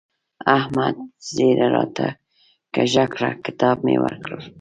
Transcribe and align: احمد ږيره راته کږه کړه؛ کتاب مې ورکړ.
احمد 0.57 0.95
ږيره 1.35 1.67
راته 1.75 2.07
کږه 2.73 3.05
کړه؛ 3.13 3.29
کتاب 3.45 3.77
مې 3.85 3.95
ورکړ. 4.03 4.37